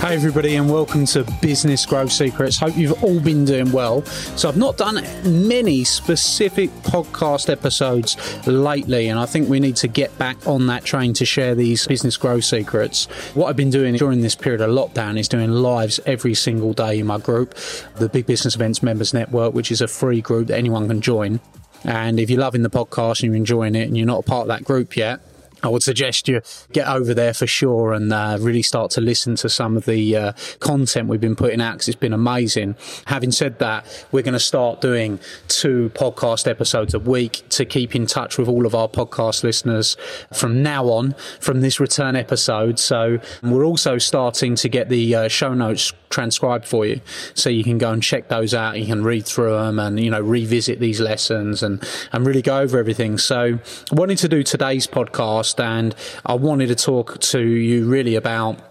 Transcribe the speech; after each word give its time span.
Hi, 0.00 0.14
everybody, 0.14 0.56
and 0.56 0.72
welcome 0.72 1.04
to 1.08 1.26
Business 1.42 1.84
Growth 1.84 2.10
Secrets. 2.10 2.56
Hope 2.56 2.74
you've 2.74 3.04
all 3.04 3.20
been 3.20 3.44
doing 3.44 3.70
well. 3.70 4.02
So, 4.06 4.48
I've 4.48 4.56
not 4.56 4.78
done 4.78 5.04
many 5.46 5.84
specific 5.84 6.70
podcast 6.84 7.50
episodes 7.50 8.16
lately, 8.46 9.08
and 9.08 9.18
I 9.18 9.26
think 9.26 9.50
we 9.50 9.60
need 9.60 9.76
to 9.76 9.88
get 9.88 10.16
back 10.16 10.46
on 10.46 10.68
that 10.68 10.84
train 10.84 11.12
to 11.12 11.26
share 11.26 11.54
these 11.54 11.86
business 11.86 12.16
growth 12.16 12.44
secrets. 12.44 13.08
What 13.34 13.48
I've 13.48 13.56
been 13.56 13.68
doing 13.68 13.94
during 13.94 14.22
this 14.22 14.34
period 14.34 14.62
of 14.62 14.70
lockdown 14.70 15.18
is 15.18 15.28
doing 15.28 15.50
lives 15.50 16.00
every 16.06 16.32
single 16.32 16.72
day 16.72 16.98
in 16.98 17.06
my 17.06 17.18
group, 17.18 17.54
the 17.96 18.08
Big 18.08 18.24
Business 18.24 18.54
Events 18.54 18.82
Members 18.82 19.12
Network, 19.12 19.52
which 19.52 19.70
is 19.70 19.82
a 19.82 19.86
free 19.86 20.22
group 20.22 20.46
that 20.46 20.56
anyone 20.56 20.88
can 20.88 21.02
join. 21.02 21.40
And 21.84 22.18
if 22.18 22.30
you're 22.30 22.40
loving 22.40 22.62
the 22.62 22.70
podcast 22.70 23.22
and 23.22 23.24
you're 23.24 23.36
enjoying 23.36 23.74
it 23.74 23.86
and 23.86 23.98
you're 23.98 24.06
not 24.06 24.20
a 24.20 24.22
part 24.22 24.42
of 24.42 24.48
that 24.48 24.64
group 24.64 24.96
yet, 24.96 25.20
I 25.62 25.68
would 25.68 25.82
suggest 25.82 26.28
you 26.28 26.40
get 26.72 26.88
over 26.88 27.14
there 27.14 27.34
for 27.34 27.46
sure 27.46 27.92
and 27.92 28.12
uh, 28.12 28.38
really 28.40 28.62
start 28.62 28.90
to 28.92 29.00
listen 29.00 29.36
to 29.36 29.48
some 29.48 29.76
of 29.76 29.84
the 29.84 30.16
uh, 30.16 30.32
content 30.60 31.08
we've 31.08 31.20
been 31.20 31.36
putting 31.36 31.60
out 31.60 31.74
because 31.74 31.88
it's 31.88 31.96
been 31.96 32.12
amazing. 32.12 32.76
Having 33.06 33.32
said 33.32 33.58
that, 33.58 34.06
we're 34.12 34.22
going 34.22 34.34
to 34.34 34.40
start 34.40 34.80
doing 34.80 35.18
two 35.48 35.90
podcast 35.94 36.48
episodes 36.48 36.94
a 36.94 36.98
week 36.98 37.42
to 37.50 37.64
keep 37.64 37.94
in 37.94 38.06
touch 38.06 38.38
with 38.38 38.48
all 38.48 38.66
of 38.66 38.74
our 38.74 38.88
podcast 38.88 39.42
listeners 39.42 39.96
from 40.32 40.62
now 40.62 40.86
on, 40.86 41.14
from 41.40 41.60
this 41.60 41.78
return 41.78 42.16
episode. 42.16 42.78
So 42.78 43.18
we're 43.42 43.64
also 43.64 43.98
starting 43.98 44.54
to 44.56 44.68
get 44.68 44.88
the 44.88 45.14
uh, 45.14 45.28
show 45.28 45.54
notes 45.54 45.92
transcribed 46.10 46.66
for 46.66 46.84
you 46.84 47.00
so 47.34 47.48
you 47.48 47.64
can 47.64 47.78
go 47.78 47.90
and 47.90 48.02
check 48.02 48.28
those 48.28 48.52
out. 48.52 48.78
You 48.78 48.86
can 48.86 49.02
read 49.02 49.24
through 49.24 49.52
them 49.52 49.78
and, 49.78 49.98
you 49.98 50.10
know, 50.10 50.20
revisit 50.20 50.80
these 50.80 51.00
lessons 51.00 51.62
and, 51.62 51.82
and 52.12 52.26
really 52.26 52.42
go 52.42 52.58
over 52.58 52.78
everything. 52.78 53.16
So 53.16 53.58
I 53.90 53.94
wanted 53.94 54.18
to 54.18 54.28
do 54.28 54.42
today's 54.42 54.86
podcast 54.86 55.62
and 55.62 55.94
I 56.26 56.34
wanted 56.34 56.66
to 56.66 56.74
talk 56.74 57.20
to 57.20 57.40
you 57.40 57.86
really 57.86 58.16
about 58.16 58.69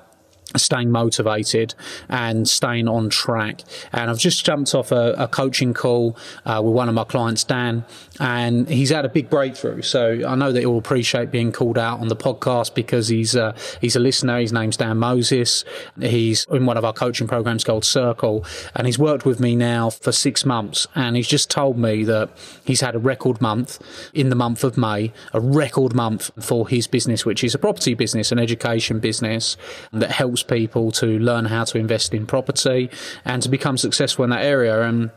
staying 0.55 0.91
motivated 0.91 1.75
and 2.07 2.47
staying 2.47 2.87
on 2.87 3.09
track. 3.09 3.61
And 3.91 4.09
I've 4.09 4.17
just 4.17 4.45
jumped 4.45 4.73
off 4.73 4.91
a, 4.91 5.13
a 5.17 5.27
coaching 5.27 5.73
call 5.73 6.17
uh, 6.45 6.61
with 6.63 6.73
one 6.73 6.89
of 6.89 6.95
my 6.95 7.03
clients, 7.03 7.43
Dan, 7.43 7.85
and 8.19 8.67
he's 8.67 8.89
had 8.89 9.05
a 9.05 9.09
big 9.09 9.29
breakthrough. 9.29 9.81
So 9.81 10.21
I 10.27 10.35
know 10.35 10.51
that 10.51 10.59
he'll 10.59 10.77
appreciate 10.77 11.31
being 11.31 11.51
called 11.51 11.77
out 11.77 11.99
on 11.99 12.07
the 12.07 12.15
podcast 12.15 12.73
because 12.73 13.07
he's 13.07 13.35
uh, 13.35 13.55
he's 13.81 13.95
a 13.95 13.99
listener. 13.99 14.39
His 14.39 14.53
name's 14.53 14.77
Dan 14.77 14.97
Moses. 14.97 15.63
He's 15.99 16.45
in 16.51 16.65
one 16.65 16.77
of 16.77 16.85
our 16.85 16.93
coaching 16.93 17.27
programs 17.27 17.63
called 17.63 17.85
Circle, 17.85 18.45
and 18.75 18.87
he's 18.87 18.99
worked 18.99 19.25
with 19.25 19.39
me 19.39 19.55
now 19.55 19.89
for 19.89 20.11
six 20.11 20.45
months. 20.45 20.87
And 20.95 21.15
he's 21.15 21.27
just 21.27 21.49
told 21.49 21.77
me 21.77 22.03
that 22.05 22.29
he's 22.63 22.81
had 22.81 22.95
a 22.95 22.99
record 22.99 23.41
month 23.41 23.79
in 24.13 24.29
the 24.29 24.35
month 24.35 24.63
of 24.63 24.77
May, 24.77 25.13
a 25.33 25.39
record 25.39 25.93
month 25.93 26.31
for 26.39 26.67
his 26.67 26.87
business, 26.87 27.25
which 27.25 27.43
is 27.43 27.55
a 27.55 27.59
property 27.59 27.93
business, 27.93 28.31
an 28.31 28.39
education 28.39 28.99
business 28.99 29.57
that 29.91 30.11
helps 30.11 30.38
people 30.43 30.91
to 30.91 31.19
learn 31.19 31.45
how 31.45 31.63
to 31.65 31.77
invest 31.77 32.13
in 32.13 32.25
property 32.25 32.89
and 33.25 33.41
to 33.43 33.49
become 33.49 33.77
successful 33.77 34.23
in 34.23 34.29
that 34.29 34.43
area. 34.43 34.81
And 34.81 35.11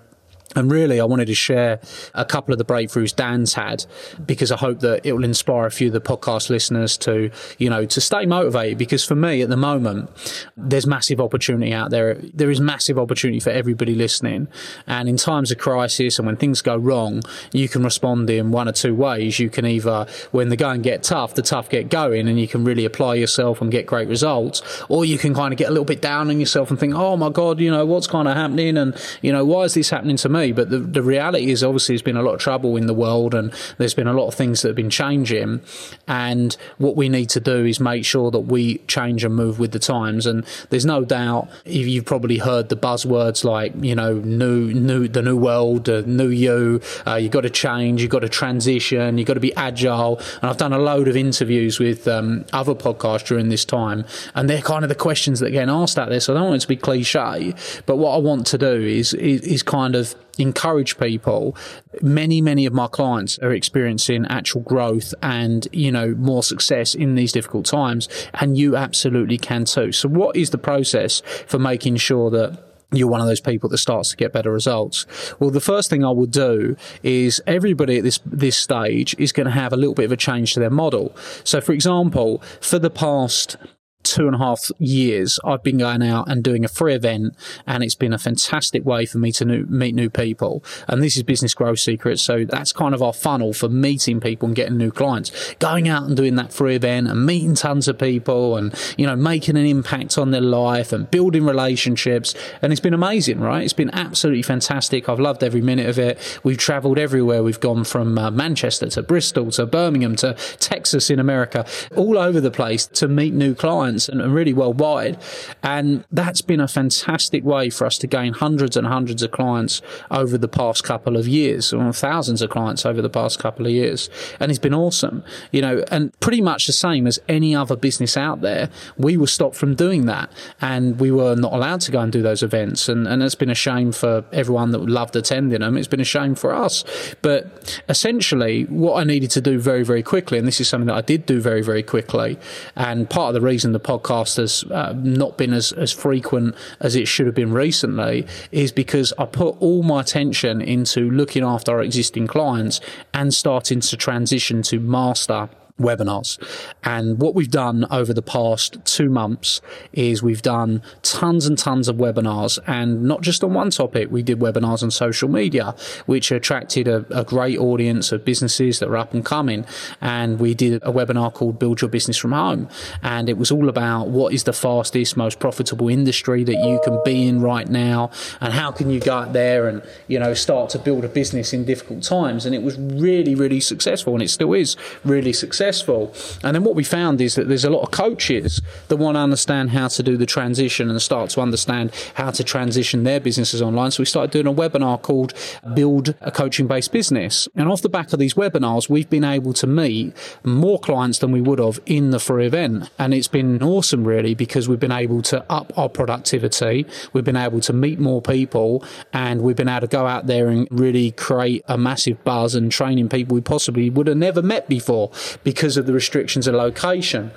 and 0.55 0.71
really, 0.71 1.01
I 1.01 1.05
wanted 1.05 1.27
to 1.27 1.35
share 1.35 1.81
a 2.15 2.25
couple 2.25 2.53
of 2.53 2.59
the 2.59 2.65
breakthroughs 2.65 3.15
Dan's 3.15 3.55
had 3.55 3.85
because 4.25 4.53
I 4.53 4.57
hope 4.57 4.81
that 4.81 5.07
it 5.07 5.13
will 5.13 5.25
inspire 5.25 5.67
a 5.67 5.71
few 5.71 5.89
of 5.89 5.93
the 5.93 6.01
podcast 6.01 6.51
listeners 6.51 6.97
to, 6.99 7.31
you 7.59 7.71
know, 7.71 7.85
to 7.87 8.01
stay 8.01 8.27
motivated. 8.27 8.79
Because 8.79 9.05
for 9.05 9.15
me 9.15 9.43
at 9.43 9.49
the 9.49 9.57
moment, 9.57 10.11
there's 10.57 10.87
massive 10.87 11.21
opportunity 11.21 11.73
out 11.73 11.91
there. 11.91 12.15
There 12.15 12.51
is 12.51 12.61
massive 12.61 12.99
opportunity 12.99 13.41
for 13.41 13.51
everybody 13.51 13.95
listening. 13.95 14.49
And 14.87 15.09
in 15.09 15.17
times 15.17 15.51
of 15.51 15.59
crisis 15.59 16.19
and 16.19 16.27
when 16.27 16.37
things 16.37 16.61
go 16.63 16.77
wrong, 16.77 17.23
you 17.53 17.69
can 17.69 17.83
respond 17.83 18.29
in 18.31 18.51
one 18.51 18.69
or 18.69 18.73
two 18.73 18.95
ways. 18.95 19.39
You 19.39 19.51
can 19.51 19.67
either, 19.67 20.07
when 20.31 20.49
the 20.49 20.57
going 20.57 20.83
get 20.83 21.03
tough, 21.03 21.35
the 21.35 21.43
tough 21.43 21.69
get 21.69 21.89
going 21.89 22.29
and 22.29 22.39
you 22.39 22.49
can 22.49 22.65
really 22.65 22.85
apply 22.85 23.15
yourself 23.15 23.61
and 23.61 23.71
get 23.71 23.87
great 23.87 24.09
results. 24.09 24.63
Or 24.89 25.05
you 25.05 25.19
can 25.19 25.35
kind 25.35 25.53
of 25.53 25.59
get 25.59 25.69
a 25.69 25.71
little 25.71 25.85
bit 25.85 26.03
down 26.03 26.29
on 26.29 26.41
yourself 26.41 26.71
and 26.71 26.79
think, 26.79 26.95
oh 26.95 27.17
my 27.17 27.31
God, 27.31 27.61
you 27.61 27.71
know, 27.71 27.87
what's 27.87 28.07
kind 28.07 28.29
of 28.29 28.37
happening? 28.37 28.77
And, 28.77 28.97
you 29.23 29.33
know, 29.33 29.45
why 29.45 29.63
is 29.63 29.75
this 29.75 29.91
happening 29.91 30.17
to 30.19 30.29
me? 30.29 30.42
But 30.51 30.71
the, 30.71 30.79
the 30.79 31.03
reality 31.03 31.53
is, 31.53 31.63
obviously, 31.63 31.93
there's 31.95 32.03
been 32.03 32.17
a 32.17 32.23
lot 32.23 32.35
of 32.35 32.41
trouble 32.41 32.77
in 32.77 32.87
the 32.87 32.95
world 32.95 33.35
and 33.35 33.53
there's 33.79 33.95
been 33.95 34.09
a 34.09 34.13
lot 34.13 34.27
of 34.27 34.35
things 34.35 34.63
that 34.63 34.69
have 34.71 34.77
been 34.77 34.91
changing. 34.91 35.61
And 36.09 36.57
what 36.79 36.97
we 36.97 37.09
need 37.09 37.29
to 37.31 37.41
do 37.41 37.65
is 37.65 37.79
make 37.79 38.05
sure 38.05 38.31
that 38.31 38.41
we 38.41 38.79
change 38.89 39.23
and 39.23 39.35
move 39.37 39.61
with 39.61 39.73
the 39.73 39.79
times. 39.79 40.27
And 40.27 40.45
there's 40.71 40.87
no 40.87 41.05
doubt, 41.05 41.49
you've 41.65 42.07
probably 42.07 42.39
heard 42.39 42.69
the 42.71 42.77
buzzwords 42.77 43.45
like, 43.45 43.73
you 43.81 43.95
know, 43.95 44.15
new, 44.15 44.73
new, 44.73 45.07
the 45.07 45.23
new 45.23 45.37
world, 45.37 45.85
the 45.85 46.03
new 46.03 46.29
you, 46.29 46.81
uh, 47.07 47.15
you've 47.15 47.33
got 47.33 47.43
to 47.43 47.51
change, 47.51 48.03
you've 48.03 48.11
got 48.11 48.21
to 48.21 48.29
transition, 48.29 49.19
you've 49.19 49.29
got 49.29 49.35
to 49.35 49.41
be 49.41 49.55
agile. 49.55 50.19
And 50.41 50.51
I've 50.51 50.57
done 50.57 50.73
a 50.73 50.79
load 50.79 51.09
of 51.09 51.17
interviews 51.17 51.79
with 51.79 52.09
um, 52.09 52.45
other 52.53 52.75
podcasts 52.75 53.27
during 53.27 53.51
this 53.51 53.65
time. 53.65 54.05
And 54.35 54.49
they're 54.49 54.63
kind 54.63 54.85
of 54.85 54.89
the 54.89 54.95
questions 54.95 55.41
that 55.41 55.51
get 55.51 55.69
asked 55.69 55.99
out 55.99 56.09
there. 56.09 56.21
So 56.21 56.35
I 56.35 56.39
don't 56.39 56.49
want 56.49 56.57
it 56.57 56.63
to 56.63 56.69
be 56.69 56.77
cliche, 56.77 57.55
but 57.87 57.97
what 57.97 58.15
I 58.15 58.19
want 58.19 58.47
to 58.49 58.59
do 58.59 58.73
is, 58.73 59.13
is, 59.15 59.41
is 59.43 59.63
kind 59.63 59.95
of 59.95 60.15
encourage 60.39 60.99
people. 60.99 61.57
Many, 62.01 62.41
many 62.41 62.67
of 62.67 62.73
my 62.73 62.87
clients 62.87 63.39
are 63.39 63.53
experiencing 63.53 64.27
actual 64.27 64.63
growth 64.63 65.15
and, 65.23 65.69
you 65.73 65.93
know, 65.93 66.15
more 66.15 66.43
success 66.43 66.95
in 66.95 67.15
these 67.15 67.33
difficult 67.33 67.67
times. 67.67 68.09
And 68.35 68.57
you 68.57 68.77
absolutely 68.77 69.39
can 69.39 69.65
too. 69.65 69.93
So 69.93 70.09
what 70.09 70.37
is 70.37 70.51
the 70.51 70.59
process 70.59 71.23
for 71.47 71.59
making 71.59 71.97
sure 71.97 72.31
that 72.31 72.59
you're 72.93 73.09
one 73.09 73.21
of 73.21 73.27
those 73.27 73.41
people 73.41 73.69
that 73.71 73.79
starts 73.79 74.11
to 74.11 74.17
get 74.17 74.33
better 74.33 74.53
results. 74.53 75.07
Well, 75.41 75.51
the 75.51 75.61
first 75.61 75.89
thing 75.89 76.05
I 76.05 76.11
would 76.11 76.31
do 76.31 76.77
is 77.03 77.43
everybody 77.47 77.99
at 77.99 78.05
this 78.05 78.21
this 78.27 78.59
stage 78.59 79.15
is 79.19 79.33
going 79.33 79.47
to 79.47 79.53
have 79.53 79.73
a 79.73 79.77
little 79.77 79.95
bit 79.95 80.05
of 80.05 80.13
a 80.13 80.17
change 80.17 80.55
to 80.55 80.61
their 80.61 80.71
model. 80.71 81.17
So, 81.43 81.61
for 81.61 81.73
example, 81.73 82.43
for 82.61 82.79
the 82.79 82.91
past 82.91 83.57
two 84.03 84.27
and 84.27 84.35
a 84.35 84.39
half 84.39 84.71
years, 84.79 85.39
I've 85.45 85.63
been 85.63 85.79
going 85.79 86.03
out 86.03 86.29
and 86.29 86.43
doing 86.43 86.65
a 86.65 86.69
free 86.69 86.95
event, 86.95 87.35
and 87.67 87.83
it's 87.83 87.95
been 87.95 88.13
a 88.13 88.19
fantastic 88.19 88.85
way 88.85 89.07
for 89.07 89.19
me 89.19 89.33
to 89.33 89.45
new, 89.45 89.65
meet 89.67 89.95
new 89.95 90.11
people. 90.11 90.65
And 90.89 91.03
this 91.03 91.17
is 91.17 91.23
Business 91.23 91.55
Growth 91.55 91.81
Secrets, 91.81 92.23
so 92.23 92.45
that's 92.45 92.73
kind 92.73 92.95
of 92.95 93.03
our 93.03 93.13
funnel 93.13 93.53
for 93.53 93.69
meeting 93.69 94.21
people 94.21 94.47
and 94.47 94.57
getting 94.57 94.77
new 94.77 94.91
clients. 94.91 95.55
Going 95.55 95.89
out 95.89 96.05
and 96.05 96.17
doing 96.17 96.37
that 96.37 96.53
free 96.53 96.75
event 96.75 97.09
and 97.09 97.25
meeting 97.25 97.55
tons 97.55 97.89
of 97.89 97.99
people, 97.99 98.57
and 98.57 98.75
you 98.97 99.07
know, 99.07 99.17
making 99.17 99.57
an 99.57 99.67
impact 99.67 100.19
on 100.19 100.31
their 100.31 100.41
life 100.41 100.93
and 100.93 101.11
building 101.11 101.45
relationships. 101.45 102.35
And 102.61 102.73
it's 102.73 102.81
been 102.81 102.95
amazing, 102.95 103.41
right? 103.41 103.63
It's 103.63 103.73
been 103.73 103.91
absolutely 103.95 104.43
fantastic. 104.43 105.09
I've 105.09 105.21
loved 105.21 105.43
every 105.43 105.63
minute 105.63 105.89
of 105.89 105.99
it. 105.99 106.19
We've 106.43 106.59
travelled 106.59 106.99
everywhere. 106.99 107.43
We've 107.43 107.61
gone 107.61 107.85
from 107.85 108.19
uh, 108.19 108.31
Manchester 108.31 108.89
to 108.91 109.03
Bristol 109.03 109.51
to 109.53 109.67
Birmingham 109.67 110.17
to 110.17 110.35
Texas 110.59 111.11
in 111.11 111.19
America, 111.19 111.67
all 111.97 112.19
over 112.19 112.41
the 112.41 112.51
place 112.51 112.87
to 112.87 113.09
meet 113.09 113.33
new 113.33 113.55
clients 113.55 113.92
clients 113.93 114.09
and, 114.09 114.21
and 114.21 114.35
really 114.35 114.53
worldwide. 114.53 115.19
And 115.63 116.05
that's 116.11 116.43
been 116.43 116.61
a 116.61 116.69
fantastic 116.69 117.45
way 117.45 117.71
for 117.71 117.87
us 117.87 117.99
to 117.99 118.07
gain 118.07 118.33
hundreds 118.33 118.77
and 118.77 118.87
hundreds 118.87 119.23
of 119.23 119.31
clients 119.31 119.83
over 120.11 120.39
the 120.39 120.49
past 120.49 120.85
couple 120.85 121.17
of 121.17 121.29
years, 121.29 121.73
or 121.73 121.93
thousands 121.93 122.43
of 122.43 122.51
clients 122.51 122.87
over 122.87 123.03
the 123.03 123.11
past 123.11 123.39
couple 123.39 123.67
of 123.67 123.73
years. 123.73 124.11
And 124.41 124.51
it's 124.51 124.59
been 124.59 124.75
awesome, 124.75 125.23
you 125.51 125.61
know, 125.61 125.85
and 125.91 126.13
pretty 126.21 126.41
much 126.41 126.67
the 126.67 126.73
same 126.73 127.07
as 127.07 127.21
any 127.29 127.55
other 127.55 127.77
business 127.77 128.17
out 128.17 128.41
there. 128.41 128.69
We 128.97 129.17
were 129.17 129.27
stopped 129.27 129.57
from 129.57 129.75
doing 129.75 130.07
that 130.07 130.31
and 130.61 130.99
we 130.99 131.11
were 131.11 131.37
not 131.37 131.53
allowed 131.53 131.81
to 131.83 131.93
go 131.93 132.01
and 132.01 132.13
do 132.13 132.23
those 132.23 132.43
events. 132.43 132.89
And, 132.89 133.07
and 133.07 133.23
it's 133.23 133.35
been 133.35 133.51
a 133.51 133.55
shame 133.55 133.93
for 133.93 134.25
everyone 134.33 134.71
that 134.73 134.79
loved 134.79 135.17
attending 135.17 135.61
them. 135.61 135.77
It's 135.77 135.89
been 135.89 136.01
a 136.01 136.05
shame 136.05 136.35
for 136.35 136.55
us. 136.55 136.85
But 137.23 137.81
essentially, 137.89 138.65
what 138.65 139.01
I 139.01 139.05
needed 139.05 139.31
to 139.33 139.41
do 139.41 139.59
very, 139.59 139.85
very 139.85 140.03
quickly, 140.03 140.39
and 140.39 140.47
this 140.47 140.61
is 140.61 140.69
something 140.69 140.87
that 140.87 140.97
I 140.97 141.01
did 141.01 141.27
do 141.27 141.41
very, 141.41 141.63
very 141.63 141.83
quickly, 141.83 142.39
and 142.77 143.09
part 143.09 143.29
of 143.29 143.35
the 143.35 143.41
reason 143.41 143.73
the 143.73 143.81
podcast 143.83 144.37
has 144.37 144.65
uh, 144.71 144.93
not 144.97 145.37
been 145.37 145.53
as, 145.53 145.73
as 145.73 145.93
frequent 145.93 146.55
as 146.81 146.97
it 146.97 147.07
should 147.09 147.27
have 147.27 147.35
been 147.35 147.53
recently 147.53 148.27
is 148.51 148.73
because 148.73 149.13
I 149.19 149.27
put 149.27 149.57
all 149.61 149.83
my 149.83 150.01
attention 150.01 150.61
into 150.61 151.11
looking 151.11 151.45
after 151.45 151.73
our 151.73 151.83
existing 151.83 152.27
clients 152.27 152.81
and 153.13 153.33
starting 153.33 153.81
to 153.81 153.97
transition 153.97 154.63
to 154.63 154.81
master 154.81 155.49
webinars. 155.79 156.39
And 156.85 157.19
what 157.19 157.35
we've 157.35 157.51
done 157.51 157.87
over 157.91 158.13
the 158.13 158.23
past 158.23 158.79
two 158.85 159.09
months 159.09 159.61
is 159.93 160.23
we've 160.23 160.43
done 160.43 160.83
tons 161.03 161.47
and 161.47 161.59
tons 161.59 161.89
of 161.89 161.97
webinars 161.97 162.59
and 162.67 163.03
not 163.05 163.23
just 163.23 163.43
on 163.43 163.55
one 163.55 163.71
topic. 163.71 164.11
We 164.11 164.23
did 164.23 164.39
webinars 164.39 164.83
on 164.83 164.91
social 164.91 165.29
media, 165.29 165.75
which 166.07 166.31
attracted 166.31 166.89
a, 166.89 167.07
a 167.11 167.25
great 167.25 167.59
audience 167.59 168.13
of 168.13 168.25
businesses 168.25 168.79
that 168.79 168.89
were 168.89 168.97
up 168.97 169.15
and 169.15 169.25
coming. 169.25 169.65
And 170.01 170.39
we 170.39 170.55
did 170.55 170.83
a 170.83 170.93
webinar 170.93 171.33
called 171.33 171.59
Build 171.59 171.81
Your 171.81 171.91
Business 171.91 172.17
from 172.17 172.33
Home. 172.33 172.69
And 173.03 173.29
it 173.29 173.39
was 173.39 173.51
all 173.51 173.69
about 173.69 174.09
what 174.09 174.33
is 174.33 174.45
the 174.45 174.53
fastest, 174.53 175.17
most 175.17 175.39
profitable 175.39 175.89
industry 175.89 176.45
that 176.45 176.57
you 176.65 176.81
can 176.85 177.01
be 177.05 177.27
in 177.27 177.41
right 177.41 177.69
now 177.69 178.11
and 178.41 178.53
how 178.53 178.71
can 178.71 178.91
you 178.91 179.01
go 179.01 179.17
out 179.17 179.33
there 179.33 179.69
and, 179.69 179.83
you 180.07 180.19
know, 180.19 180.35
start 180.35 180.71
to 180.71 180.79
build 180.79 181.05
a 181.05 181.09
business 181.09 181.53
in 181.53 181.65
difficult 181.65 182.03
times. 182.03 182.45
And 182.47 182.55
it 182.55 182.63
was 182.63 182.79
really, 182.79 183.35
really 183.35 183.61
successful 183.61 184.13
and 184.15 184.23
it 184.23 184.29
still 184.29 184.53
is 184.53 184.77
really 185.05 185.33
successful 185.33 185.62
successful. 185.63 186.13
And 186.43 186.55
then 186.55 186.65
what 186.65 186.75
we 186.75 186.83
found 186.83 187.21
is 187.21 187.37
that 187.37 187.47
there's 187.47 187.65
a 187.65 187.71
lot 187.71 187.83
of 187.83 187.91
coaches 187.93 188.61
that 188.89 188.97
want 188.97 189.15
to 189.15 189.21
understand 189.21 189.71
how 189.71 189.89
to 189.89 190.03
do 190.03 190.17
the 190.17 190.27
transition 190.27 190.91
and 190.91 191.01
start 191.01 191.31
to 191.31 191.41
understand 191.41 191.93
how 192.15 192.31
to 192.33 192.43
transition 192.43 193.05
their 193.05 193.21
businesses 193.21 193.63
online. 193.63 193.93
So 193.93 194.01
we 194.01 194.07
started 194.07 194.33
doing 194.33 194.47
a 194.47 194.53
webinar 194.53 195.01
called 195.01 195.35
Build 195.75 196.15
a 196.21 196.33
Coaching 196.33 196.67
Based 196.67 196.91
Business. 196.91 197.49
And 197.55 197.69
off 197.69 197.81
the 197.81 197.89
back 197.89 198.13
of 198.13 198.19
these 198.19 198.35
webinars, 198.35 198.89
we've 198.89 199.09
been 199.09 199.25
able 199.25 199.53
to 199.55 199.67
meet 199.67 200.17
more 200.43 200.81
clients 200.81 201.19
than 201.21 201.31
we 201.31 201.41
would 201.41 201.61
have 201.61 201.81
in 201.87 202.11
the 202.11 202.19
free 202.19 202.47
event. 202.47 202.91
And 202.99 203.15
it's 203.15 203.29
been 203.29 203.63
awesome, 203.63 204.05
really, 204.05 204.35
because 204.35 204.69
we've 204.69 204.81
been 204.81 204.91
able 204.91 205.23
to 205.23 205.45
up 205.49 205.73
our 205.79 205.89
productivity. 205.89 206.87
We've 207.13 207.25
been 207.25 207.37
able 207.37 207.61
to 207.61 207.73
meet 207.73 208.01
more 208.01 208.21
people 208.21 208.85
and 209.13 209.43
we've 209.43 209.57
been 209.57 209.69
able 209.69 209.83
to 209.83 209.87
go 209.87 210.07
out 210.07 210.27
there 210.27 210.49
and 210.49 210.67
really 210.71 211.13
create 211.13 211.65
a 211.69 211.79
massive 211.79 212.25
buzz 212.25 212.55
and 212.55 212.73
training 212.73 213.09
people 213.09 213.35
we 213.35 213.41
possibly 213.41 213.91
would 213.91 214.09
have 214.09 214.17
never 214.17 214.43
met 214.43 214.69
before 214.69 215.11
because 215.53 215.77
of 215.77 215.85
the 215.85 215.93
restrictions 215.93 216.47
of 216.47 216.55
location. 216.55 217.31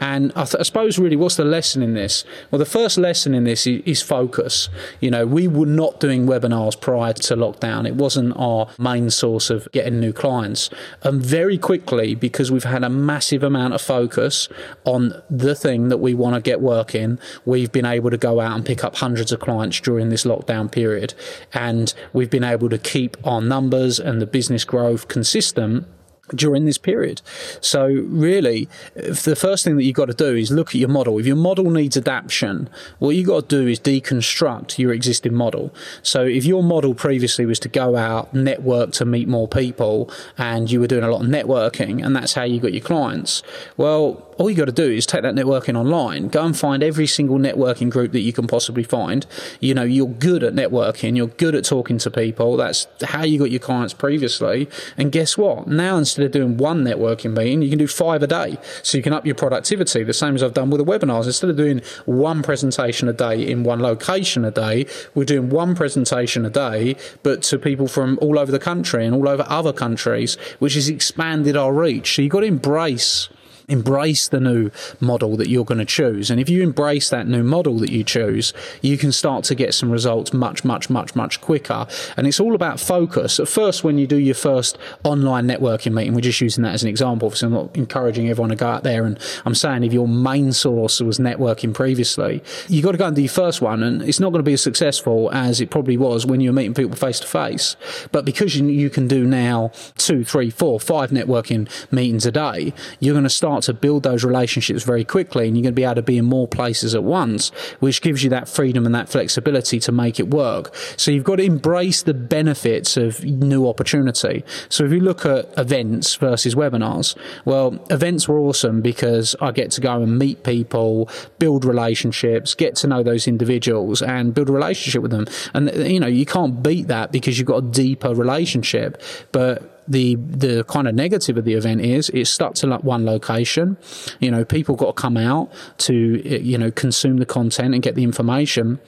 And 0.00 0.32
I, 0.34 0.42
th- 0.42 0.56
I, 0.58 0.62
suppose 0.64 0.98
really 0.98 1.14
what's 1.14 1.36
the 1.36 1.44
lesson 1.44 1.84
in 1.84 1.94
this? 1.94 2.24
Well, 2.50 2.58
the 2.58 2.64
first 2.64 2.98
lesson 2.98 3.32
in 3.32 3.44
this 3.44 3.64
is, 3.64 3.80
is, 3.86 4.02
focus. 4.02 4.68
You 4.98 5.12
know, 5.12 5.24
we 5.24 5.46
were 5.46 5.66
not 5.66 6.00
doing 6.00 6.26
webinars 6.26 6.80
prior 6.80 7.12
to 7.12 7.36
lockdown. 7.36 7.86
It 7.86 7.94
wasn't 7.94 8.34
our 8.36 8.66
main 8.76 9.08
source 9.10 9.50
of 9.50 9.68
getting 9.70 10.00
new 10.00 10.12
clients. 10.12 10.68
And 11.04 11.22
very 11.22 11.58
quickly, 11.58 12.16
because 12.16 12.50
we've 12.50 12.64
had 12.64 12.82
a 12.82 12.90
massive 12.90 13.44
amount 13.44 13.74
of 13.74 13.80
focus 13.80 14.48
on 14.84 15.22
the 15.30 15.54
thing 15.54 15.90
that 15.90 15.98
we 15.98 16.12
want 16.12 16.34
to 16.34 16.40
get 16.40 16.60
working, 16.60 17.20
we've 17.44 17.70
been 17.70 17.86
able 17.86 18.10
to 18.10 18.18
go 18.18 18.40
out 18.40 18.56
and 18.56 18.66
pick 18.66 18.82
up 18.82 18.96
hundreds 18.96 19.30
of 19.30 19.38
clients 19.38 19.80
during 19.80 20.08
this 20.08 20.24
lockdown 20.24 20.72
period. 20.72 21.14
And 21.52 21.94
we've 22.12 22.30
been 22.30 22.42
able 22.42 22.68
to 22.68 22.78
keep 22.78 23.16
our 23.24 23.40
numbers 23.40 24.00
and 24.00 24.20
the 24.20 24.26
business 24.26 24.64
growth 24.64 25.06
consistent 25.06 25.86
during 26.34 26.64
this 26.64 26.78
period. 26.78 27.22
So 27.60 27.86
really, 27.86 28.68
the 28.94 29.36
first 29.36 29.64
thing 29.64 29.76
that 29.76 29.84
you've 29.84 29.96
got 29.96 30.06
to 30.06 30.14
do 30.14 30.34
is 30.36 30.50
look 30.50 30.68
at 30.68 30.76
your 30.76 30.88
model. 30.88 31.18
If 31.18 31.26
your 31.26 31.36
model 31.36 31.70
needs 31.70 31.96
adaptation, 31.96 32.68
what 32.98 33.10
you've 33.10 33.26
got 33.26 33.48
to 33.48 33.62
do 33.62 33.68
is 33.68 33.80
deconstruct 33.80 34.78
your 34.78 34.92
existing 34.92 35.34
model. 35.34 35.74
So 36.02 36.24
if 36.24 36.44
your 36.44 36.62
model 36.62 36.94
previously 36.94 37.46
was 37.46 37.58
to 37.60 37.68
go 37.68 37.96
out, 37.96 38.32
network 38.34 38.92
to 38.92 39.04
meet 39.04 39.28
more 39.28 39.48
people, 39.48 40.10
and 40.38 40.70
you 40.70 40.80
were 40.80 40.86
doing 40.86 41.04
a 41.04 41.10
lot 41.10 41.22
of 41.22 41.28
networking, 41.28 42.04
and 42.04 42.14
that's 42.14 42.34
how 42.34 42.44
you 42.44 42.60
got 42.60 42.72
your 42.72 42.82
clients, 42.82 43.42
well, 43.76 44.26
all 44.40 44.48
you 44.48 44.56
got 44.56 44.64
to 44.64 44.72
do 44.72 44.90
is 44.90 45.04
take 45.04 45.20
that 45.20 45.34
networking 45.34 45.76
online, 45.76 46.28
go 46.28 46.42
and 46.46 46.58
find 46.58 46.82
every 46.82 47.06
single 47.06 47.36
networking 47.36 47.90
group 47.90 48.12
that 48.12 48.20
you 48.20 48.32
can 48.32 48.46
possibly 48.46 48.82
find. 48.82 49.26
You 49.60 49.74
know, 49.74 49.82
you're 49.82 50.08
good 50.08 50.42
at 50.42 50.54
networking, 50.54 51.14
you're 51.14 51.26
good 51.26 51.54
at 51.54 51.62
talking 51.62 51.98
to 51.98 52.10
people. 52.10 52.56
That's 52.56 52.86
how 53.04 53.22
you 53.22 53.38
got 53.38 53.50
your 53.50 53.60
clients 53.60 53.92
previously. 53.92 54.66
And 54.96 55.12
guess 55.12 55.36
what? 55.36 55.68
Now, 55.68 55.98
instead 55.98 56.24
of 56.24 56.32
doing 56.32 56.56
one 56.56 56.82
networking 56.82 57.36
meeting, 57.36 57.60
you 57.60 57.68
can 57.68 57.78
do 57.78 57.86
five 57.86 58.22
a 58.22 58.26
day. 58.26 58.56
So 58.82 58.96
you 58.96 59.02
can 59.02 59.12
up 59.12 59.26
your 59.26 59.34
productivity, 59.34 60.04
the 60.04 60.14
same 60.14 60.34
as 60.34 60.42
I've 60.42 60.54
done 60.54 60.70
with 60.70 60.78
the 60.78 60.90
webinars. 60.90 61.26
Instead 61.26 61.50
of 61.50 61.56
doing 61.58 61.82
one 62.06 62.42
presentation 62.42 63.08
a 63.08 63.12
day 63.12 63.46
in 63.46 63.62
one 63.62 63.80
location 63.80 64.46
a 64.46 64.50
day, 64.50 64.86
we're 65.14 65.24
doing 65.24 65.50
one 65.50 65.74
presentation 65.74 66.46
a 66.46 66.50
day, 66.50 66.96
but 67.22 67.42
to 67.42 67.58
people 67.58 67.88
from 67.88 68.18
all 68.22 68.38
over 68.38 68.50
the 68.50 68.58
country 68.58 69.04
and 69.04 69.14
all 69.14 69.28
over 69.28 69.44
other 69.48 69.74
countries, 69.74 70.36
which 70.60 70.72
has 70.76 70.88
expanded 70.88 71.58
our 71.58 71.74
reach. 71.74 72.16
So 72.16 72.22
you've 72.22 72.32
got 72.32 72.40
to 72.40 72.46
embrace 72.46 73.28
embrace 73.70 74.28
the 74.28 74.40
new 74.40 74.70
model 75.00 75.36
that 75.36 75.48
you're 75.48 75.64
going 75.64 75.78
to 75.78 75.84
choose. 75.84 76.30
And 76.30 76.40
if 76.40 76.48
you 76.48 76.62
embrace 76.62 77.08
that 77.10 77.26
new 77.26 77.42
model 77.42 77.78
that 77.78 77.90
you 77.90 78.04
choose, 78.04 78.52
you 78.82 78.98
can 78.98 79.12
start 79.12 79.44
to 79.44 79.54
get 79.54 79.74
some 79.74 79.90
results 79.90 80.32
much, 80.32 80.64
much, 80.64 80.90
much, 80.90 81.14
much 81.14 81.40
quicker. 81.40 81.86
And 82.16 82.26
it's 82.26 82.40
all 82.40 82.54
about 82.54 82.80
focus. 82.80 83.40
At 83.40 83.48
first, 83.48 83.84
when 83.84 83.98
you 83.98 84.06
do 84.06 84.18
your 84.18 84.34
first 84.34 84.78
online 85.04 85.46
networking 85.46 85.92
meeting, 85.94 86.14
we're 86.14 86.20
just 86.20 86.40
using 86.40 86.62
that 86.64 86.74
as 86.74 86.82
an 86.82 86.88
example. 86.88 87.26
Obviously, 87.26 87.46
I'm 87.46 87.52
not 87.52 87.76
encouraging 87.76 88.28
everyone 88.28 88.50
to 88.50 88.56
go 88.56 88.66
out 88.66 88.82
there. 88.82 89.04
And 89.04 89.18
I'm 89.44 89.54
saying 89.54 89.84
if 89.84 89.92
your 89.92 90.08
main 90.08 90.52
source 90.52 91.00
was 91.00 91.18
networking 91.18 91.72
previously, 91.72 92.42
you've 92.68 92.84
got 92.84 92.92
to 92.92 92.98
go 92.98 93.06
and 93.06 93.16
do 93.16 93.22
your 93.22 93.30
first 93.30 93.60
one. 93.60 93.82
And 93.82 94.02
it's 94.02 94.20
not 94.20 94.30
going 94.30 94.40
to 94.40 94.48
be 94.48 94.54
as 94.54 94.62
successful 94.62 95.30
as 95.32 95.60
it 95.60 95.70
probably 95.70 95.96
was 95.96 96.26
when 96.26 96.40
you 96.40 96.50
were 96.50 96.54
meeting 96.54 96.74
people 96.74 96.96
face 96.96 97.20
to 97.20 97.26
face. 97.26 97.76
But 98.12 98.24
because 98.24 98.56
you, 98.56 98.66
you 98.66 98.90
can 98.90 99.08
do 99.08 99.24
now 99.24 99.72
two, 99.96 100.24
three, 100.24 100.50
four, 100.50 100.80
five 100.80 101.10
networking 101.10 101.68
meetings 101.92 102.26
a 102.26 102.32
day, 102.32 102.72
you're 102.98 103.14
going 103.14 103.24
to 103.24 103.30
start 103.30 103.59
start 103.60 103.76
to 103.76 103.80
build 103.80 104.02
those 104.02 104.24
relationships 104.24 104.82
very 104.82 105.04
quickly 105.04 105.46
and 105.46 105.56
you're 105.56 105.62
going 105.62 105.74
to 105.74 105.76
be 105.76 105.84
able 105.84 105.94
to 105.96 106.02
be 106.02 106.18
in 106.18 106.24
more 106.24 106.48
places 106.48 106.94
at 106.94 107.04
once, 107.04 107.50
which 107.80 108.00
gives 108.02 108.22
you 108.24 108.30
that 108.30 108.48
freedom 108.48 108.86
and 108.86 108.94
that 108.94 109.08
flexibility 109.08 109.78
to 109.80 109.92
make 109.92 110.18
it 110.18 110.30
work. 110.30 110.74
So 110.96 111.10
you've 111.10 111.24
got 111.24 111.36
to 111.36 111.42
embrace 111.42 112.02
the 112.02 112.14
benefits 112.14 112.96
of 112.96 113.24
new 113.24 113.68
opportunity. 113.68 114.44
So 114.68 114.84
if 114.84 114.92
you 114.92 115.00
look 115.00 115.26
at 115.26 115.46
events 115.58 116.14
versus 116.16 116.54
webinars, 116.54 117.16
well, 117.44 117.84
events 117.90 118.28
were 118.28 118.38
awesome 118.38 118.80
because 118.80 119.36
I 119.40 119.52
get 119.52 119.70
to 119.72 119.80
go 119.80 120.02
and 120.02 120.18
meet 120.18 120.42
people, 120.44 121.08
build 121.38 121.64
relationships, 121.64 122.54
get 122.54 122.76
to 122.76 122.86
know 122.86 123.02
those 123.02 123.28
individuals 123.28 124.02
and 124.02 124.34
build 124.34 124.48
a 124.48 124.52
relationship 124.52 125.02
with 125.02 125.10
them. 125.10 125.26
And, 125.54 125.70
you 125.74 126.00
know, 126.00 126.06
you 126.06 126.26
can't 126.26 126.62
beat 126.62 126.88
that 126.88 127.12
because 127.12 127.38
you've 127.38 127.48
got 127.48 127.58
a 127.64 127.66
deeper 127.70 128.14
relationship. 128.14 129.02
But 129.32 129.69
the 129.88 130.16
the 130.16 130.64
kind 130.64 130.88
of 130.88 130.94
negative 130.94 131.36
of 131.36 131.44
the 131.44 131.54
event 131.54 131.80
is 131.80 132.08
it's 132.10 132.30
stuck 132.30 132.54
to 132.54 132.66
like 132.66 132.84
one 132.84 133.04
location. 133.04 133.76
You 134.20 134.30
know, 134.30 134.44
people 134.44 134.76
got 134.76 134.96
to 134.96 135.02
come 135.02 135.16
out 135.16 135.52
to 135.78 135.94
you 136.42 136.58
know 136.58 136.70
consume 136.70 137.18
the 137.18 137.26
content 137.26 137.74
and 137.74 137.82
get 137.82 137.94
the 137.94 138.04
information 138.04 138.80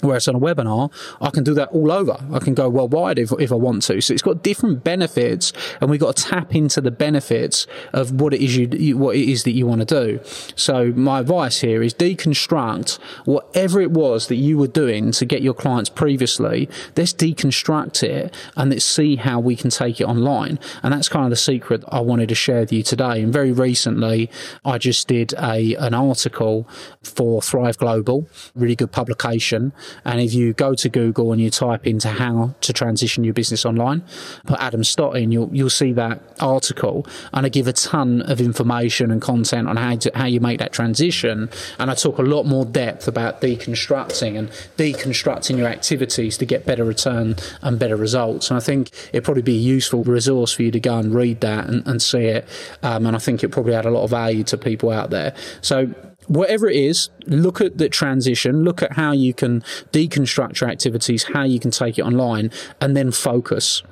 Whereas 0.00 0.26
on 0.26 0.34
a 0.34 0.40
webinar, 0.40 0.92
I 1.20 1.30
can 1.30 1.44
do 1.44 1.54
that 1.54 1.68
all 1.68 1.92
over. 1.92 2.16
I 2.32 2.40
can 2.40 2.54
go 2.54 2.68
worldwide 2.68 3.18
if, 3.18 3.30
if 3.38 3.52
I 3.52 3.54
want 3.54 3.82
to. 3.84 4.00
So 4.00 4.12
it's 4.12 4.22
got 4.22 4.42
different 4.42 4.82
benefits, 4.82 5.52
and 5.80 5.90
we've 5.90 6.00
got 6.00 6.16
to 6.16 6.22
tap 6.24 6.54
into 6.54 6.80
the 6.80 6.90
benefits 6.90 7.66
of 7.92 8.20
what 8.20 8.34
it 8.34 8.42
is 8.42 8.56
you 8.56 8.98
what 8.98 9.16
it 9.16 9.30
is 9.30 9.44
that 9.44 9.52
you 9.52 9.66
want 9.66 9.86
to 9.86 10.04
do. 10.06 10.20
So 10.56 10.92
my 10.92 11.20
advice 11.20 11.60
here 11.60 11.82
is 11.82 11.94
deconstruct 11.94 12.98
whatever 13.26 13.80
it 13.80 13.92
was 13.92 14.26
that 14.26 14.36
you 14.36 14.58
were 14.58 14.66
doing 14.66 15.12
to 15.12 15.24
get 15.24 15.42
your 15.42 15.54
clients 15.54 15.88
previously. 15.88 16.68
Let's 16.96 17.12
deconstruct 17.12 18.02
it 18.02 18.34
and 18.56 18.70
let's 18.70 18.84
see 18.84 19.16
how 19.16 19.38
we 19.38 19.54
can 19.54 19.70
take 19.70 20.00
it 20.00 20.04
online. 20.04 20.58
And 20.82 20.92
that's 20.92 21.08
kind 21.08 21.24
of 21.24 21.30
the 21.30 21.36
secret 21.36 21.84
I 21.88 22.00
wanted 22.00 22.28
to 22.30 22.34
share 22.34 22.60
with 22.60 22.72
you 22.72 22.82
today. 22.82 23.22
And 23.22 23.32
very 23.32 23.52
recently, 23.52 24.30
I 24.64 24.78
just 24.78 25.06
did 25.06 25.32
a 25.34 25.76
an 25.76 25.94
article 25.94 26.68
for 27.02 27.40
Thrive 27.40 27.78
Global, 27.78 28.28
really 28.56 28.74
good 28.74 28.90
publication 28.90 29.72
and 30.04 30.20
if 30.20 30.34
you 30.34 30.52
go 30.52 30.74
to 30.74 30.88
Google 30.88 31.32
and 31.32 31.40
you 31.40 31.50
type 31.50 31.86
into 31.86 32.08
how 32.08 32.54
to 32.60 32.72
transition 32.72 33.24
your 33.24 33.34
business 33.34 33.64
online, 33.64 34.02
put 34.46 34.60
Adam 34.60 34.84
Stott 34.84 35.16
in, 35.16 35.32
you'll, 35.32 35.50
you'll 35.52 35.70
see 35.70 35.92
that 35.92 36.20
article. 36.40 37.06
And 37.32 37.46
I 37.46 37.48
give 37.48 37.66
a 37.66 37.72
ton 37.72 38.22
of 38.22 38.40
information 38.40 39.10
and 39.10 39.20
content 39.20 39.68
on 39.68 39.76
how, 39.76 39.96
to, 39.96 40.10
how 40.14 40.26
you 40.26 40.40
make 40.40 40.58
that 40.58 40.72
transition. 40.72 41.50
And 41.78 41.90
I 41.90 41.94
talk 41.94 42.18
a 42.18 42.22
lot 42.22 42.44
more 42.44 42.64
depth 42.64 43.08
about 43.08 43.40
deconstructing 43.40 44.38
and 44.38 44.48
deconstructing 44.76 45.58
your 45.58 45.68
activities 45.68 46.38
to 46.38 46.46
get 46.46 46.66
better 46.66 46.84
return 46.84 47.36
and 47.62 47.78
better 47.78 47.96
results. 47.96 48.50
And 48.50 48.56
I 48.56 48.60
think 48.60 48.90
it'd 49.12 49.24
probably 49.24 49.42
be 49.42 49.56
a 49.56 49.60
useful 49.60 50.04
resource 50.04 50.52
for 50.52 50.62
you 50.62 50.70
to 50.70 50.80
go 50.80 50.98
and 50.98 51.14
read 51.14 51.40
that 51.40 51.66
and, 51.66 51.86
and 51.86 52.02
see 52.02 52.24
it. 52.24 52.46
Um, 52.82 53.06
and 53.06 53.16
I 53.16 53.18
think 53.18 53.42
it 53.42 53.48
probably 53.48 53.74
add 53.74 53.86
a 53.86 53.90
lot 53.90 54.04
of 54.04 54.10
value 54.10 54.44
to 54.44 54.58
people 54.58 54.90
out 54.90 55.10
there. 55.10 55.34
So 55.60 55.94
whatever 56.26 56.68
it 56.68 56.76
is, 56.76 57.10
look 57.26 57.60
at 57.60 57.78
the 57.78 57.88
transition, 57.88 58.64
look 58.64 58.82
at 58.82 58.92
how 58.92 59.12
you 59.12 59.34
can 59.34 59.60
deconstruct 59.92 60.60
your 60.60 60.70
activities, 60.70 61.24
how 61.24 61.42
you 61.42 61.60
can 61.60 61.70
take 61.70 61.98
it 61.98 62.02
online, 62.02 62.50
and 62.80 62.96
then 62.96 63.10
focus 63.10 63.82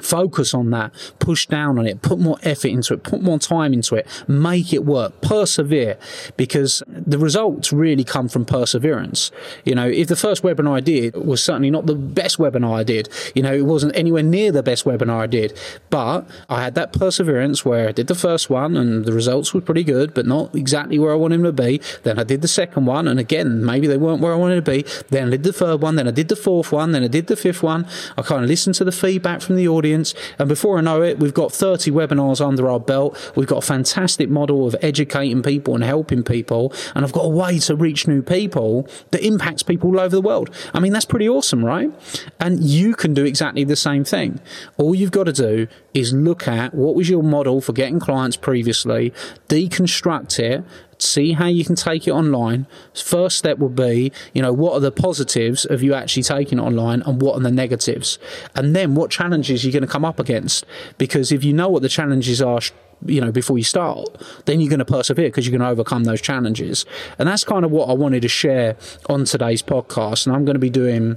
focus 0.00 0.54
on 0.54 0.70
that, 0.70 0.92
push 1.18 1.46
down 1.46 1.78
on 1.78 1.86
it, 1.86 2.02
put 2.02 2.18
more 2.18 2.38
effort 2.42 2.68
into 2.68 2.94
it, 2.94 3.02
put 3.02 3.20
more 3.20 3.38
time 3.38 3.72
into 3.72 3.96
it, 3.96 4.06
make 4.28 4.72
it 4.72 4.84
work, 4.84 5.20
persevere, 5.20 5.98
because 6.36 6.82
the 6.88 7.18
results 7.18 7.72
really 7.72 8.04
come 8.04 8.28
from 8.28 8.44
perseverance. 8.44 9.32
You 9.64 9.74
know, 9.74 9.88
if 9.88 10.08
the 10.08 10.16
first 10.16 10.42
webinar 10.42 10.76
I 10.76 10.80
did 10.80 11.16
was 11.16 11.42
certainly 11.42 11.70
not 11.70 11.86
the 11.86 11.96
best 11.96 12.38
webinar 12.38 12.74
I 12.74 12.84
did, 12.84 13.08
you 13.34 13.42
know, 13.42 13.52
it 13.52 13.64
wasn't 13.64 13.96
anywhere 13.96 14.22
near 14.22 14.52
the 14.52 14.62
best 14.62 14.84
webinar 14.84 15.18
I 15.18 15.26
did, 15.26 15.58
but 15.90 16.28
I 16.48 16.62
had 16.62 16.74
that 16.76 16.92
perseverance 16.92 17.64
where 17.64 17.88
I 17.88 17.92
did 17.92 18.06
the 18.06 18.14
first 18.14 18.48
one 18.48 18.76
and 18.76 19.04
the 19.04 19.12
results 19.12 19.52
were 19.52 19.60
pretty 19.60 19.84
good, 19.84 20.14
but 20.14 20.26
not 20.26 20.54
exactly 20.54 20.98
where 20.98 21.12
I 21.12 21.16
wanted 21.16 21.38
them 21.38 21.56
to 21.56 21.62
be. 21.62 21.80
Then 22.04 22.18
I 22.18 22.22
did 22.22 22.42
the 22.42 22.48
second 22.48 22.86
one, 22.86 23.08
and 23.08 23.18
again, 23.18 23.64
maybe 23.64 23.88
they 23.88 23.96
weren't 23.96 24.20
where 24.20 24.32
I 24.32 24.36
wanted 24.36 24.64
to 24.64 24.70
be. 24.70 24.84
Then 25.08 25.28
I 25.28 25.30
did 25.30 25.42
the 25.42 25.52
third 25.52 25.82
one, 25.82 25.96
then 25.96 26.06
I 26.06 26.12
did 26.12 26.28
the 26.28 26.36
fourth 26.36 26.70
one, 26.70 26.92
then 26.92 27.02
I 27.02 27.08
did 27.08 27.26
the 27.26 27.36
fifth 27.36 27.62
one. 27.64 27.86
I 28.16 28.22
kind 28.22 28.44
of 28.44 28.48
listened 28.48 28.76
to 28.76 28.84
the 28.84 28.92
feedback 28.92 29.40
from 29.40 29.56
the 29.56 29.66
audience 29.66 29.87
audience. 29.88 30.14
And 30.38 30.48
before 30.48 30.78
I 30.78 30.80
know 30.80 31.02
it, 31.02 31.18
we've 31.18 31.34
got 31.34 31.52
30 31.52 31.90
webinars 31.90 32.44
under 32.46 32.68
our 32.70 32.80
belt. 32.80 33.32
We've 33.34 33.46
got 33.46 33.58
a 33.58 33.66
fantastic 33.66 34.28
model 34.28 34.66
of 34.66 34.76
educating 34.82 35.42
people 35.42 35.74
and 35.74 35.84
helping 35.84 36.22
people. 36.22 36.72
And 36.94 37.04
I've 37.04 37.12
got 37.12 37.24
a 37.24 37.28
way 37.28 37.58
to 37.60 37.74
reach 37.74 38.06
new 38.06 38.22
people 38.22 38.88
that 39.10 39.24
impacts 39.24 39.62
people 39.62 39.90
all 39.90 40.00
over 40.00 40.14
the 40.14 40.22
world. 40.22 40.50
I 40.74 40.80
mean, 40.80 40.92
that's 40.92 41.04
pretty 41.04 41.28
awesome, 41.28 41.64
right? 41.64 41.90
And 42.38 42.62
you 42.62 42.94
can 42.94 43.14
do 43.14 43.24
exactly 43.24 43.64
the 43.64 43.76
same 43.76 44.04
thing. 44.04 44.40
All 44.76 44.94
you've 44.94 45.10
got 45.10 45.24
to 45.24 45.32
do 45.32 45.68
is 45.94 46.12
look 46.12 46.46
at 46.46 46.74
what 46.74 46.94
was 46.94 47.08
your 47.08 47.22
model 47.22 47.60
for 47.60 47.72
getting 47.72 47.98
clients 47.98 48.36
previously, 48.36 49.12
deconstruct 49.48 50.38
it, 50.38 50.64
see 50.98 51.32
how 51.32 51.46
you 51.46 51.64
can 51.64 51.74
take 51.74 52.06
it 52.06 52.10
online. 52.10 52.66
First 52.94 53.38
step 53.38 53.58
would 53.58 53.76
be, 53.76 54.12
you 54.34 54.42
know, 54.42 54.52
what 54.52 54.74
are 54.74 54.80
the 54.80 54.92
positives 54.92 55.64
of 55.64 55.82
you 55.82 55.94
actually 55.94 56.24
taking 56.24 56.58
it 56.58 56.62
online 56.62 57.02
and 57.02 57.22
what 57.22 57.36
are 57.36 57.40
the 57.40 57.50
negatives? 57.50 58.18
And 58.54 58.74
then 58.74 58.94
what 58.94 59.10
challenges 59.10 59.64
you're 59.64 59.72
going 59.72 59.82
to 59.82 59.88
come 59.88 60.04
up 60.04 60.18
against. 60.18 60.64
Because 60.98 61.32
if 61.32 61.44
you 61.44 61.52
know 61.52 61.68
what 61.68 61.82
the 61.82 61.88
challenges 61.88 62.42
are, 62.42 62.60
you 63.06 63.20
know, 63.20 63.30
before 63.30 63.58
you 63.58 63.64
start, 63.64 64.08
then 64.46 64.60
you're 64.60 64.70
going 64.70 64.78
to 64.80 64.84
persevere 64.84 65.28
because 65.28 65.46
you're 65.46 65.56
going 65.56 65.66
to 65.66 65.72
overcome 65.72 66.04
those 66.04 66.20
challenges. 66.20 66.84
And 67.18 67.28
that's 67.28 67.44
kind 67.44 67.64
of 67.64 67.70
what 67.70 67.88
I 67.88 67.92
wanted 67.92 68.22
to 68.22 68.28
share 68.28 68.76
on 69.08 69.24
today's 69.24 69.62
podcast. 69.62 70.26
And 70.26 70.34
I'm 70.34 70.44
going 70.44 70.56
to 70.56 70.60
be 70.60 70.70
doing 70.70 71.16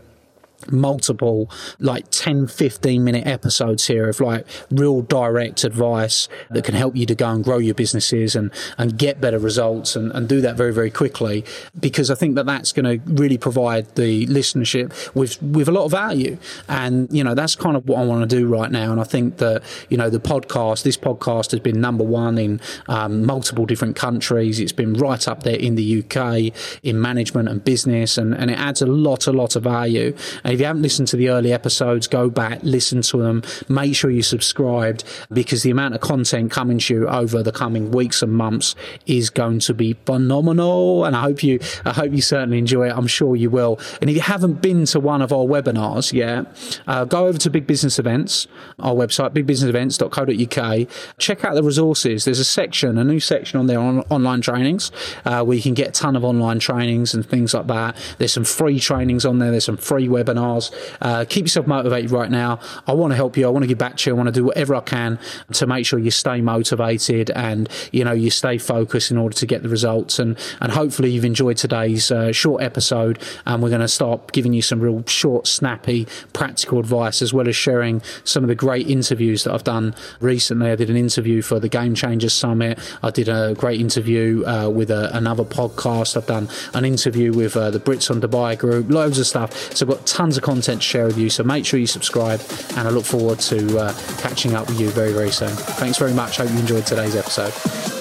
multiple 0.71 1.49
like 1.79 2.05
10 2.11 2.47
15 2.47 3.03
minute 3.03 3.25
episodes 3.25 3.87
here 3.87 4.09
of 4.09 4.19
like 4.19 4.45
real 4.69 5.01
direct 5.01 5.63
advice 5.63 6.27
that 6.49 6.63
can 6.63 6.75
help 6.75 6.95
you 6.95 7.05
to 7.05 7.15
go 7.15 7.29
and 7.29 7.43
grow 7.43 7.57
your 7.57 7.75
businesses 7.75 8.35
and 8.35 8.51
and 8.77 8.97
get 8.97 9.21
better 9.21 9.39
results 9.39 9.95
and, 9.95 10.11
and 10.11 10.27
do 10.27 10.41
that 10.41 10.55
very 10.55 10.73
very 10.73 10.91
quickly 10.91 11.43
because 11.79 12.11
i 12.11 12.15
think 12.15 12.35
that 12.35 12.45
that's 12.45 12.71
going 12.71 12.85
to 12.85 13.13
really 13.13 13.37
provide 13.37 13.95
the 13.95 14.25
listenership 14.27 15.13
with 15.15 15.41
with 15.41 15.67
a 15.67 15.71
lot 15.71 15.85
of 15.85 15.91
value. 15.91 16.37
And 16.67 17.11
you 17.11 17.23
know 17.23 17.33
that's 17.33 17.55
kind 17.55 17.75
of 17.75 17.87
what 17.87 17.99
i 17.99 18.05
want 18.05 18.27
to 18.27 18.35
do 18.35 18.47
right 18.47 18.71
now. 18.71 18.91
And 18.91 18.99
i 18.99 19.03
think 19.03 19.37
that 19.37 19.63
you 19.89 19.97
know 19.97 20.09
the 20.09 20.19
podcast 20.19 20.83
this 20.83 20.97
podcast 20.97 21.51
has 21.51 21.59
been 21.59 21.79
number 21.81 22.03
one 22.03 22.37
in 22.37 22.61
um, 22.87 23.25
multiple 23.25 23.65
different 23.65 23.95
countries. 23.95 24.59
It's 24.59 24.71
been 24.71 24.93
right 24.93 25.27
up 25.27 25.43
there 25.43 25.55
in 25.55 25.75
the 25.75 25.99
uk 25.99 26.15
in 26.83 27.01
management 27.01 27.49
and 27.49 27.63
business 27.63 28.17
and, 28.17 28.33
and 28.33 28.49
it 28.51 28.59
adds 28.59 28.81
a 28.81 28.85
lot 28.85 29.27
a 29.27 29.31
lot 29.31 29.55
of 29.55 29.63
value. 29.63 30.15
and 30.43 30.50
and 30.51 30.55
if 30.55 30.59
you 30.59 30.65
haven't 30.65 30.81
listened 30.81 31.07
to 31.07 31.15
the 31.15 31.29
early 31.29 31.53
episodes, 31.53 32.07
go 32.07 32.29
back, 32.29 32.59
listen 32.61 33.01
to 33.03 33.21
them, 33.21 33.41
make 33.69 33.95
sure 33.95 34.11
you're 34.11 34.21
subscribed 34.21 35.05
because 35.31 35.63
the 35.63 35.71
amount 35.71 35.95
of 35.95 36.01
content 36.01 36.51
coming 36.51 36.77
to 36.77 36.93
you 36.93 37.07
over 37.07 37.41
the 37.41 37.53
coming 37.53 37.89
weeks 37.91 38.21
and 38.21 38.33
months 38.33 38.75
is 39.05 39.29
going 39.29 39.59
to 39.59 39.73
be 39.73 39.93
phenomenal. 40.05 41.05
And 41.05 41.15
I 41.15 41.21
hope 41.21 41.41
you, 41.41 41.61
I 41.85 41.93
hope 41.93 42.11
you 42.11 42.21
certainly 42.21 42.57
enjoy 42.57 42.89
it. 42.89 42.97
I'm 42.97 43.07
sure 43.07 43.37
you 43.37 43.49
will. 43.49 43.79
And 44.01 44.09
if 44.09 44.15
you 44.17 44.21
haven't 44.21 44.61
been 44.61 44.83
to 44.87 44.99
one 44.99 45.21
of 45.21 45.31
our 45.31 45.45
webinars 45.45 46.11
yet, 46.11 46.81
uh, 46.85 47.05
go 47.05 47.27
over 47.27 47.37
to 47.37 47.49
Big 47.49 47.65
Business 47.65 47.97
Events, 47.97 48.45
our 48.79 48.93
website, 48.93 49.29
bigbusinessevents.co.uk. 49.29 50.89
Check 51.17 51.45
out 51.45 51.55
the 51.55 51.63
resources. 51.63 52.25
There's 52.25 52.39
a 52.39 52.43
section, 52.43 52.97
a 52.97 53.05
new 53.05 53.21
section 53.21 53.57
on 53.57 53.67
there 53.67 53.79
on 53.79 54.01
online 54.09 54.41
trainings, 54.41 54.91
uh, 55.23 55.45
where 55.45 55.55
you 55.55 55.63
can 55.63 55.75
get 55.75 55.87
a 55.87 55.91
ton 55.91 56.17
of 56.17 56.25
online 56.25 56.59
trainings 56.59 57.13
and 57.13 57.25
things 57.25 57.53
like 57.53 57.67
that. 57.67 57.95
There's 58.17 58.33
some 58.33 58.43
free 58.43 58.81
trainings 58.81 59.25
on 59.25 59.39
there. 59.39 59.51
There's 59.51 59.63
some 59.63 59.77
free 59.77 60.09
webinars 60.09 60.40
webinars. 60.41 60.71
Uh, 61.01 61.25
keep 61.27 61.45
yourself 61.45 61.67
motivated 61.67 62.11
right 62.11 62.29
now. 62.29 62.59
I 62.87 62.93
want 62.93 63.11
to 63.11 63.15
help 63.15 63.37
you. 63.37 63.45
I 63.47 63.49
want 63.49 63.63
to 63.63 63.67
give 63.67 63.77
back 63.77 63.97
to 63.97 64.09
you. 64.09 64.15
I 64.15 64.17
want 64.17 64.27
to 64.27 64.33
do 64.33 64.45
whatever 64.45 64.75
I 64.75 64.81
can 64.81 65.19
to 65.53 65.67
make 65.67 65.85
sure 65.85 65.99
you 65.99 66.11
stay 66.11 66.41
motivated 66.41 67.31
and 67.31 67.69
you 67.91 68.03
know 68.03 68.11
you 68.11 68.29
stay 68.29 68.57
focused 68.57 69.11
in 69.11 69.17
order 69.17 69.35
to 69.35 69.45
get 69.45 69.63
the 69.63 69.69
results. 69.69 70.19
And 70.19 70.37
and 70.59 70.71
hopefully 70.71 71.11
you've 71.11 71.25
enjoyed 71.25 71.57
today's 71.57 72.11
uh, 72.11 72.31
short 72.31 72.61
episode. 72.61 73.19
And 73.45 73.61
we're 73.61 73.69
going 73.69 73.81
to 73.81 73.87
start 73.87 74.31
giving 74.31 74.53
you 74.53 74.61
some 74.61 74.79
real 74.79 75.03
short, 75.07 75.47
snappy, 75.47 76.07
practical 76.33 76.79
advice 76.79 77.21
as 77.21 77.33
well 77.33 77.47
as 77.47 77.55
sharing 77.55 78.01
some 78.23 78.43
of 78.43 78.47
the 78.47 78.55
great 78.55 78.87
interviews 78.87 79.43
that 79.43 79.53
I've 79.53 79.63
done 79.63 79.95
recently. 80.19 80.71
I 80.71 80.75
did 80.75 80.89
an 80.89 80.97
interview 80.97 81.41
for 81.41 81.59
the 81.59 81.69
Game 81.69 81.95
Changers 81.95 82.33
Summit. 82.33 82.79
I 83.03 83.11
did 83.11 83.29
a 83.29 83.53
great 83.55 83.79
interview 83.79 84.43
uh, 84.45 84.69
with 84.69 84.91
a, 84.91 85.15
another 85.15 85.43
podcast. 85.43 86.17
I've 86.17 86.25
done 86.25 86.49
an 86.73 86.85
interview 86.85 87.33
with 87.33 87.55
uh, 87.55 87.71
the 87.71 87.79
Brits 87.79 88.09
on 88.09 88.21
Dubai 88.21 88.57
group. 88.57 88.89
Loads 88.89 89.19
of 89.19 89.27
stuff. 89.27 89.75
So 89.75 89.85
I've 89.85 89.91
got 89.91 90.05
tons 90.05 90.30
tons 90.31 90.37
of 90.37 90.43
content 90.43 90.81
to 90.81 90.87
share 90.87 91.05
with 91.07 91.17
you. 91.17 91.29
So 91.29 91.43
make 91.43 91.65
sure 91.65 91.77
you 91.77 91.87
subscribe, 91.87 92.41
and 92.77 92.87
I 92.87 92.89
look 92.89 93.03
forward 93.03 93.39
to 93.39 93.77
uh, 93.77 93.93
catching 94.19 94.53
up 94.53 94.67
with 94.69 94.79
you 94.79 94.89
very, 94.91 95.11
very 95.11 95.31
soon. 95.31 95.49
Thanks 95.49 95.97
very 95.97 96.13
much. 96.13 96.37
Hope 96.37 96.49
you 96.51 96.57
enjoyed 96.57 96.85
today's 96.85 97.15
episode. 97.17 98.00